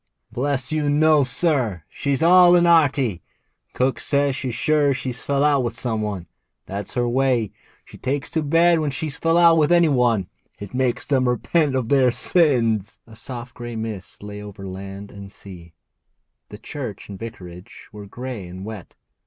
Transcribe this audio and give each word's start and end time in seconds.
'Bless 0.31 0.71
you, 0.71 0.89
no, 0.89 1.23
sir; 1.23 1.83
she's 1.87 2.23
'ale 2.23 2.55
and 2.55 2.65
'earty. 2.65 3.21
Cook 3.75 3.99
says 3.99 4.35
she's 4.35 4.55
sure 4.55 4.95
she've 4.95 5.15
fell 5.17 5.43
out 5.43 5.63
with 5.63 5.75
some 5.79 6.01
one. 6.01 6.25
That's 6.65 6.95
her 6.95 7.07
way; 7.07 7.51
she 7.85 7.99
takes 7.99 8.27
to 8.31 8.41
bed 8.41 8.79
when 8.79 8.89
she've 8.89 9.13
fell 9.13 9.37
out 9.37 9.57
with 9.59 9.71
any 9.71 9.89
one. 9.89 10.27
It 10.57 10.73
makes 10.73 11.05
them 11.05 11.29
repent 11.29 11.75
of 11.75 11.89
their 11.89 12.09
sins.' 12.09 12.97
A 13.05 13.15
soft 13.15 13.53
grey 13.53 13.75
mist 13.75 14.23
lay 14.23 14.41
over 14.41 14.65
land 14.67 15.11
and 15.11 15.31
sea. 15.31 15.75
The 16.49 16.57
church 16.57 17.07
and 17.07 17.19
vicarage 17.19 17.87
were 17.91 18.07
grey 18.07 18.47
and 18.47 18.65
wet. 18.65 18.95